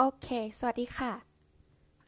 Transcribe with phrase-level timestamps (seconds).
[0.00, 1.12] โอเค สวัสดีค่ะ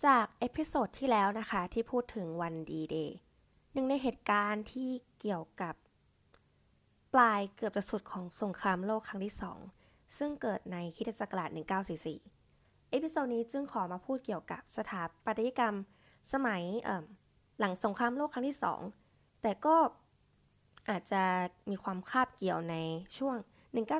[0.04, 3.18] จาก episode ที่แล้วนะคะ ที่พูดถึงวันดีเดย์
[3.72, 5.74] หนึ่งในเหตุการณ์ที่เกี่ยวกับ
[7.14, 9.58] ปลายเกือบจะสุดของสงครามโลกครั้งที่สอง
[10.18, 11.50] ซึ่งเกิดในคริสต์ศักราช
[12.20, 15.76] 1944 episode นี้จึงขอมาพูดเกี่ยวกับสถาปัตยกรรม
[16.32, 16.62] สมัย
[17.58, 18.80] หลังสงครามโลกครั้งที่สอง
[19.42, 19.76] แต่ก็
[20.88, 21.22] อาจจะ
[21.70, 22.76] มีความคาบเกี่ยวใน
[23.16, 23.36] ช่วง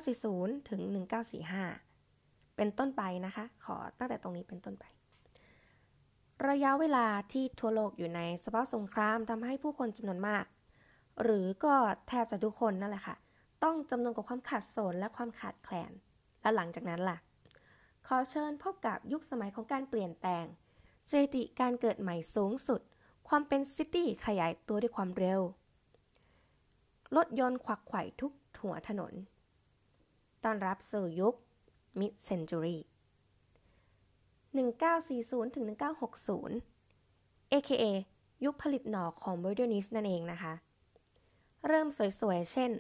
[0.03, 1.88] 1940 ถึง 1945
[2.59, 4.85] เป็นต้นไปนะคะ ขอตั้งแต่ตรงนี้เป็นต้นไป
[6.49, 10.45] ระยะเวลาที่ทั่วโลกอยู่ในสภาพสงครามทำให้ผู้คนจำนวนมาก
[11.23, 11.75] หรือก็
[12.09, 13.17] แทบจะทุกคนนั่นแหละค่ะ
[13.65, 15.93] ต้องจำนวนกับความขาดโซนและความขาดแคลน
[16.43, 17.19] และหลังจากนั้นล่ะ
[18.07, 20.45] ขอเชิญพบกับยุคสมัยของการเปลี่ยนแปลง
[21.11, 22.81] สถิติการเกิดใหม่สูงสุด
[23.29, 25.41] ความเป็นซิตี้ขยายตัวด้วยความเร็ว
[27.17, 29.13] รถยนต์ขวักไขว่ทุกหัวถนน
[30.45, 31.35] ต้อนรับสู่ยุค
[32.01, 32.79] Mid Century
[34.51, 35.65] 1940ถึง
[36.59, 37.85] 1960 AKA
[38.45, 40.53] ยุคผลิตหนอของ Modernist นั่นเองนะคะ
[41.67, 41.89] เริ่ม
[42.21, 42.71] สวยๆ เช่น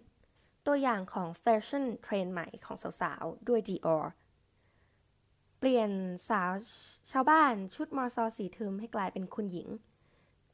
[0.67, 4.05] ตัวอย่างของแฟชั่นเทรนด์ใหม่ของสาวๆ ด้วย Dior
[5.59, 5.91] เปลี่ยน
[6.28, 6.53] สาว
[7.11, 9.69] ชาวบ้านชุดมอซอสีทึมให้กลายเป็นคุณหญิง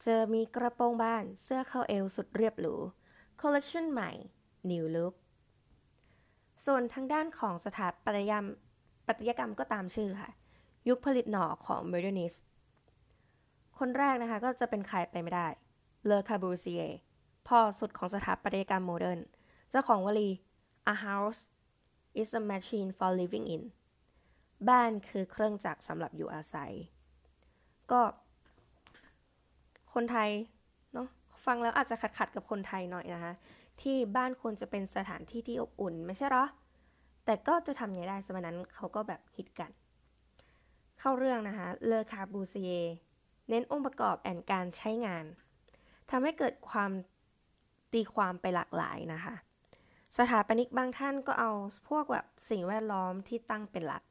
[0.01, 2.75] เจอมีกระโปรงบานเสื้อเข้าเอวสุดเรียบหรู
[3.41, 4.11] คอลเลคชันใหม่
[4.69, 5.15] New Look
[6.65, 8.45] ส่วนทางด้านของสถาปัตยกรรม
[9.07, 10.31] ปัตยกรรมก็ตามชื่อค่ะ
[10.87, 12.37] ยุคผลิตหน่อของ Modernist
[13.79, 15.47] คนแรกนะคะก็จะเป็นใครไปไม่ได้
[16.05, 16.81] เลอกอร์บูซีเย
[17.47, 19.19] พ่อสุดของสถาปัตยกรรมโมเดิร์น
[19.69, 20.29] เจ้าของวลี
[20.93, 21.39] a house
[22.21, 23.63] is a machine for living in
[24.69, 26.71] บ้านคือเครื่องจักรสำหรับอยู่อาศัย
[27.91, 28.01] ก็
[29.93, 30.29] คนไทย
[30.93, 31.07] เนาะ
[31.45, 33.33] ฟังแล้วอาจจะขัดขัดกับคนไทยหน่อยนะคะ
[33.81, 36.45] ที่บ้านควรจะเป็นสถานที่ที่อบอุ่นไม่ใช่หรอ
[37.25, 39.71] แต่ก็จะทำไงได้สมัยนั้นเขาก็แบบคิดกัน
[40.99, 42.71] เข้าเรื่องนะคะ เลอคาบูซีเย
[43.49, 45.25] เน้นองค์ประกอบแอนการใช้งาน
[46.09, 46.91] ทำให้เกิดความ
[47.93, 49.35] ตีความไปหลากหลายนะคะ
[50.17, 51.51] สถาปนิกบางท่านก็เอา
[51.89, 54.03] พวกแบบสิ่งแวดล้อมที่ตั้งเป็นหลัก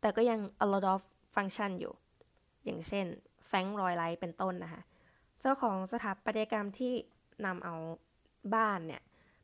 [0.00, 1.00] แต่ก็ยัง a lot of
[1.34, 1.92] function อยู่
[2.64, 3.06] อย่างเช่น
[3.46, 4.82] แฟงรอยไลท์เป็นต้นนะคะ
[5.40, 6.92] เจ้าของสถาปัตยกรรมที่
[7.44, 7.74] นำเอา
[8.54, 9.02] บ้านเนี่ย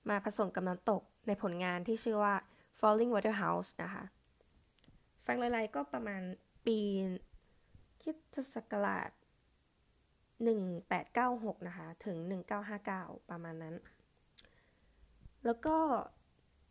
[0.09, 2.34] มาผสมกับน้ำตกในผลงานที่ชื่อว่า
[2.79, 4.05] Falling Water House นะคะ
[5.27, 6.23] ฟังไลๆก็ประมาณ
[6.67, 6.79] ปี
[8.03, 8.17] คิด
[8.55, 9.11] ศักราช
[10.39, 12.17] 1896 นะคะ ถึง
[12.75, 13.75] 1959 ประมาณนั้น
[15.45, 15.77] แล้วก็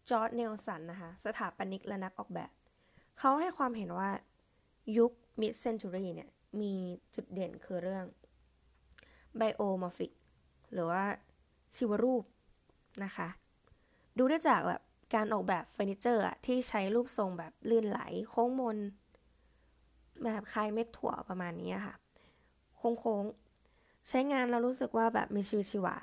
[0.09, 2.51] จอร์จ เนลสันนะคะ สถาปนิกและนักออกแบบ
[3.19, 4.09] เขาให้ความเห็นว่า
[4.97, 5.11] ยุค
[5.41, 6.29] mid century เนี่ย
[6.61, 6.73] มี
[7.15, 8.05] จุดเด่นคือเรื่อง
[9.39, 10.11] biomorphic
[10.73, 11.03] หรือว่า
[11.77, 12.23] ชีวรูป
[13.03, 13.27] นะคะ
[14.17, 14.81] ดูได้จากแบบ
[15.15, 17.99] การออกแบบเฟอร์นิเจอร์ที่ใช้รูปทรงแบบลื่นไหล
[18.29, 18.77] โค้งมน
[20.23, 21.95] แบบคล้ายเม็ดถั่วประมาณนี้ค่ะ
[22.77, 25.95] โค้งๆ ใช้งานเรารู้สึกว่าแบบมีชีวิตชีวา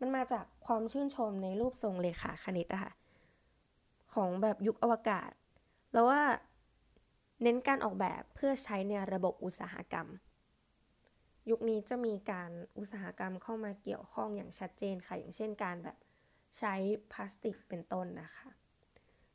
[0.00, 2.92] มันมาจากความชื่นชมในรูปทรงเลขาคณิตอะค่ะ
[4.14, 5.30] ของแบบยุคอวกาศ
[5.92, 6.22] แล้วว่า
[7.42, 10.06] เน้นการออกแบบเพื่อใช้ในระบบอุตสาหกรรม
[11.50, 15.96] ยุคนี้จะมีการอุตสาหกรรมเข้ามาเกี่ยวข้องอย่างชัดเจนค่ะ อย่างเช่นการแบบ
[16.58, 16.74] ใช้
[17.12, 18.48] พลาสติกเป็นต้นนะคะ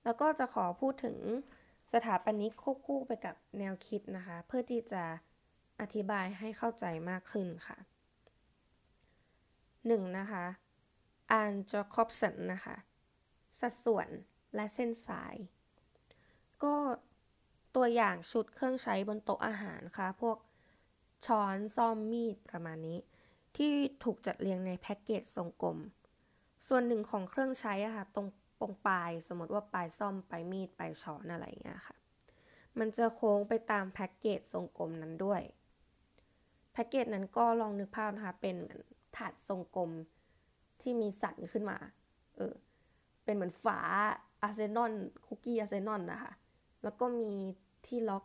[0.03, 1.17] แล้วก็จะขอพูดถึง
[1.93, 5.03] สถาปนิกควบคู่ไปกับแนวคิดนะคะ เพื่อที่จะ
[5.81, 7.77] อธิบายให้เข้าใจมากขึ้นค่ะ
[9.37, 10.17] 1.
[10.19, 10.45] นะคะ
[11.31, 12.75] อันจอคอบสันนะคะ
[13.59, 14.09] สัดส่วน
[14.55, 15.35] และเส้นสาย
[16.63, 16.75] ก็
[17.75, 20.37] ตัวอย่างชุดเครื่องใช้บนโต๊ะอาหารค่ะ พวก
[21.25, 22.99] ช้อนซ่อมมีดประมาณนี้
[23.57, 23.71] ที่
[24.03, 25.77] ถูกจัดเรียงในแพ็กเกจทรงกลม
[26.67, 28.27] ส่วนหนึ่งของเครื่องใช้อะค่ะตรง
[28.59, 31.97] ปงปลายสมมติว่าปลายซ่อมปลายมีดปลายช้อนอะไรเงี้ยค่ะ
[32.79, 35.41] มันจะโค้งไปตามแพ็กเกจทรงกลมนั้นด้วย
[36.73, 38.81] แพ็กเกจนั้นก็ลองนึกภาพนะคะ เป็นเหมือน
[39.15, 39.91] ถาดทรงกลม
[40.81, 41.77] ที่มีสันขึ้นมา
[42.35, 42.53] เออ
[43.23, 43.79] เป็นเหมือนฝา
[44.41, 44.93] อาร์เซนอล
[45.25, 46.33] คุกกี้อาร์เซนอลนะคะ
[46.83, 47.31] แล้วก็มี
[47.85, 48.23] ที่ล็อก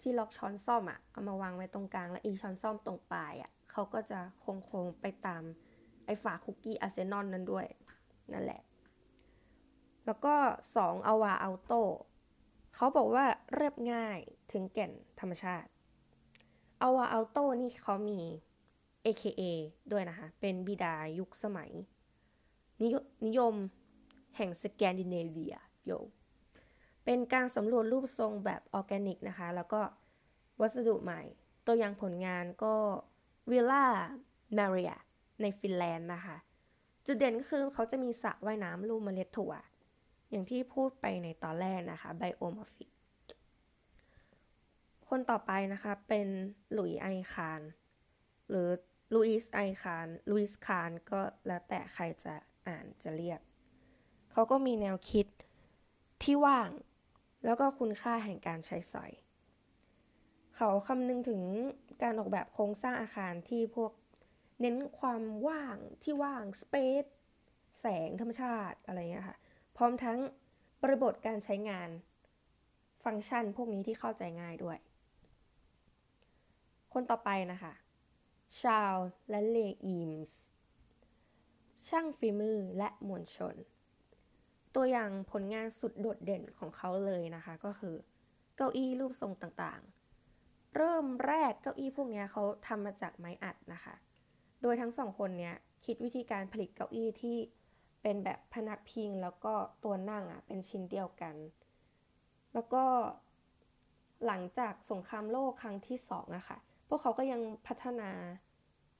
[0.00, 5.42] ที่ล็อกช้อนซ่อมอะเอามาวางไว้ตรงกลาง และอีช้อนซ่อมตรงปลายอะเขาก็จะโค้งๆไปตาม
[6.06, 7.66] ไอฝาคุกกี้อาร์เซนอลนั้นด้วย
[8.32, 8.60] นั่นแหละ
[10.06, 10.34] แล้วก็
[10.74, 11.72] 2อวาอัลโต
[12.74, 13.24] เขาบอกว่า
[13.54, 14.18] เรียบง่าย
[14.52, 15.68] ถึงแก่นธรรมชาติ
[16.82, 18.20] อวาอัลโตนี่เขามี
[19.06, 19.42] AKA
[19.92, 21.70] ด้วยนะคะ เป็นบิดายุคสมัย
[23.26, 23.54] นิยม
[24.36, 25.56] แห่งสแกนดิเนเวีย
[25.86, 25.92] โย
[27.12, 29.80] เป็นการสำรวจรูปทรงแบบออร์แกนิกนะคะ แล้วก็
[30.60, 31.22] วัสดุใหม่
[31.66, 32.74] ตัวอย่างผลงานก็
[33.50, 33.84] วิลล่า
[34.58, 34.98] มาริอา
[35.42, 36.36] ในฟินแลนด์นะคะ
[37.06, 39.52] จุดเด่นก็คือเขาจะมีสระว่ายน้ำรูปเมล็ดถั่ว
[40.30, 42.90] อย่างที่พูดไปในตอนแรกนะคะ biomorphic
[45.08, 46.28] คนต่อไปนะคะเป็น
[46.72, 47.60] หลุยส์ไอคาน
[48.48, 48.68] หรือ
[49.14, 52.34] ลุยส์ไอคานลุยส์คานก็แล้วแต่ใครจะ
[52.66, 53.40] อ่านจะเรียก
[54.32, 55.26] เขาก็มีแนวคิด
[56.24, 56.70] ที่ว่าง
[57.44, 59.12] แล้วก็คุณค่าแห่งการใช้สอย
[60.56, 61.42] เขาคำนึงถึง
[62.02, 63.92] การออกแบบโครงสร้างอาคารที่พวก
[64.60, 67.04] เน้นความว่างที่ว่างสเปซ
[67.80, 69.38] แสงธรรมชาติอะไรเงี้ยค่ะ
[69.76, 70.18] พร้อมทั้ง
[70.82, 71.88] บริบทการใช้งาน
[73.04, 74.78] ฟังก์ชันพวกนี้ที่เข้าใจง่ายด้วย
[76.92, 77.72] คนต่อไปนะคะ
[78.62, 78.94] ชาว
[79.30, 80.36] และเลอีมส์
[81.88, 83.54] ช่างฝีมือและมวลชน
[84.74, 87.94] ตัวอย่างผลงานสุดโดดเด่นของเขาเลยนะคะ ก็คือ
[88.56, 93.94] เก้าอี้รูปทรงต่างๆ เริ่มแรกเก้าอี้พวกนี้เขาทำมาจากไม้อัดนะคะ
[94.62, 97.36] โดยทั้งสองคนเนี้ยคิดวิธีการผลิตเก้าอี้ที่
[98.02, 101.34] เป็นแบบพนักพิงแล้วก็ตัวนั่งอะเป็นชิ้นเดียวกัน
[102.54, 102.84] แล้วก็
[104.26, 106.58] หลังจากสงครามโลกครั้งที่สองอะคะ่ะ
[106.88, 108.10] พวกเขาก็ยังพัฒนา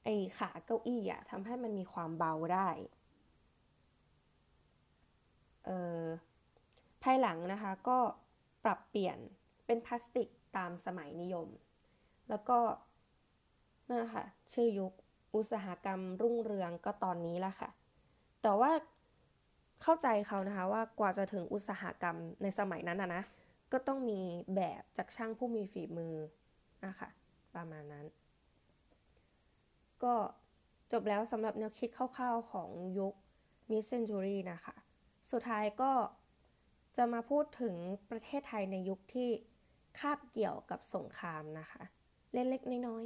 [0.03, 2.69] ไอ้ขาเก้าอี้อะทำให้มันมีความเบาได้
[7.03, 7.97] ภายหลังนะคะก็
[8.63, 9.17] ปรับเปลี่ยน
[9.65, 10.27] เป็นพลาสติก
[10.57, 11.47] ตามสมัยนิยม
[12.29, 12.59] แล้วก็
[13.89, 14.93] นั่นค่ะชื่อยุค
[15.35, 17.69] อุตสาหกรรมรุ่งเรืองก็ตอนนี้ละค่ะ
[18.41, 18.71] แต่ว่า
[19.81, 23.23] เข้าใจเขานะคะว่ากว่าจะถึงอุตสาหกรรมในสมัยนั้นนะนะ
[23.71, 24.21] ก็ต้องมี
[24.55, 26.15] แบบจากช่างผู้มีฝีมือ
[26.85, 27.09] นะคะ
[27.55, 28.05] ประมาณนั้น
[30.03, 30.13] ก็
[30.91, 32.69] จบแล้วสำหรับแนวคิดคร่าวๆของ
[32.99, 33.13] ยุค
[33.69, 34.75] mid century นะคะ
[35.31, 35.91] สุดท้ายก็
[36.97, 37.75] จะมาพูดถึง
[38.11, 39.29] ประเทศไทยในยุคที่
[39.99, 41.83] คาบเกี่ยวกับสงครามนะคะ
[42.33, 43.05] เล็กๆน้อย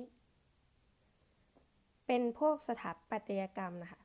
[1.24, 4.02] ๆ เป็นพวกสถาปัตยกรรมนะคะ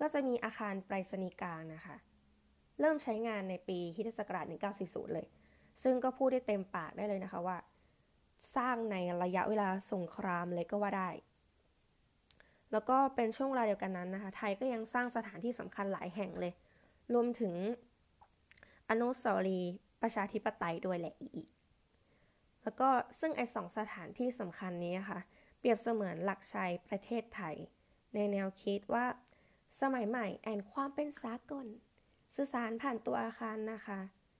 [0.00, 1.96] ก็จะมีอาคารไปรษณีย์กลางนะคะ
[2.80, 4.46] เริ่มใช้งานในปีคิศักราช
[4.80, 5.26] 1940 เลย
[5.82, 7.58] ซึ่งก็พูดได้เต็มปากได้เลยนะคะว่า
[8.56, 11.10] สร้างในระยะเวลาสงครามเลยก็ว่าได้
[12.72, 16.52] แล้วก็เป็นช่วงเวลาเดียวกันนั้นนะคะ ไทยก็ยังสร้างสถานที่สำคัญหลายแห่งเลย
[17.14, 17.54] รวมถึง
[18.90, 21.46] อนุสาวรีย์ประชาธิปไตยด้วยแหละอีก
[22.62, 22.88] แล้วก็
[23.20, 25.20] ซึ่งไอ้สองสถานที่สำคัญนี้ค่ะ
[25.58, 27.56] เปรียบเสมือนหลักชัยประเทศไทย
[28.14, 29.06] ในแนวคิดว่า
[29.80, 31.66] สมัยใหม่แอนความเป็นสากล
[32.34, 33.98] สื่อสารผ่านตัวอาคารนะคะ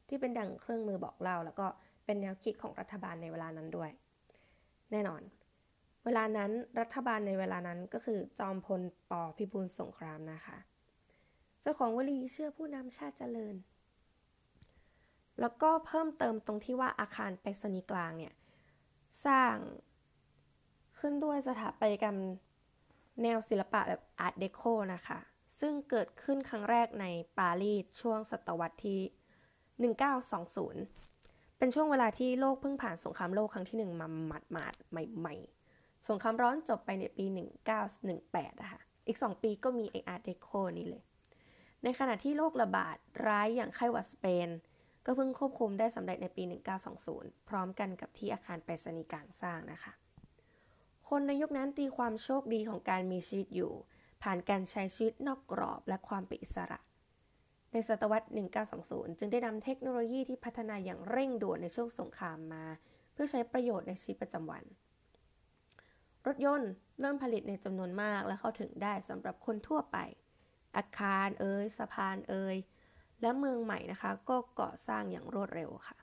[0.09, 1.67] ที่เป็นดั่งเครื่องมือบอกเล่า แล้วก็
[2.05, 3.91] เป็นแนวคิดของรัฐบาลในเวลานั้นด้วย
[4.91, 5.23] แน่นอน
[6.05, 6.51] เวลานั้น
[6.81, 10.57] รัฐบาลในเวลานั้นก็คือจอมพลปพิบูลสงครามนะคะ
[11.63, 13.57] เจ้าของวลีเชื่อผู้นำชาติเจริญ
[15.41, 18.35] แล้วก็เพิ่มเติมตรงที่ว่าอาคารไปรษณีย์กลางเนี่ย
[19.27, 19.57] สร้าง
[20.99, 22.19] ขึ้นด้วยสถาปัตยกรรม
[23.23, 24.63] แนวศิลปะแบบอาร์ตเดโค
[24.95, 25.19] นะคะ
[25.61, 27.07] ซึ่งเกิดขึ้นครั้งแรกใน
[27.39, 29.95] ปารีสช่วงศตวรรษที่
[30.75, 37.25] 1920 เป็นช่วงเวลาที่โลกเพิ่งผ่านสงครามโลกครั้งที่หนึ่งมาหมาดหมาดใหม่ๆ สงครามร้อนจบไปในปี
[37.93, 40.49] 1918นะคะอีก 2 ปีก็มีไออาร์ตเดโค
[40.79, 41.03] นี้เลย
[41.85, 42.97] ในขณะที่โรคระบาด
[43.27, 44.49] ร้ายอย่างไข้หวัดสเปน
[45.07, 46.43] ก็เพิ่งควบคุมได้สำเร็จในปี
[46.97, 49.93] 1920 พร้อมกันกับที่อาคารไปรษณีย์การสร้างนะคะ
[51.09, 53.73] คนในยุคนั้นตีความโชคดีของการมีชีวิตอยู่
[54.23, 56.79] ผ่านการใช้ชีวิตนอกกรอบและความเป็นอิสระ
[57.73, 58.29] ในศตวรรษ
[58.73, 62.65] 1920 จึงได้นำเทคโนโลยีที่พัฒนาอย่างเร่งด่วนในช่วงสงครามมา
[63.13, 64.65] เพื่อใช้ประโยชน์ในชีวิตประจำวัน
[66.27, 66.71] รถยนต์
[67.01, 69.97] เริ่มผลิตในจำนวนมากและเข้าถึงได้สำหรับคนทั่วไป
[70.77, 72.57] อาคารเอ่ยสะพานเอ่ย
[73.21, 75.99] และเมืองใหม่นะคะ ก็ก่อสร้างอย่างรวดเร็วค่ะ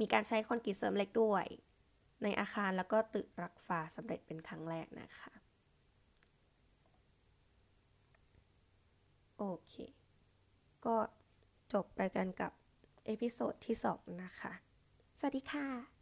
[0.00, 1.46] มีการใช้คอนกรีตเสริมเหล็กด้วย
[2.22, 5.32] ในอาคารแล้วก็ตึกรักฟ้าสำเร็จเป็นครั้งแรกนะคะ
[9.38, 9.74] โอเค
[10.86, 10.96] ก็
[11.72, 12.52] จบไปกันกับ
[13.04, 14.52] เอพิโซดที่ 2 นะคะ
[15.18, 15.97] สวัสดีค่ะ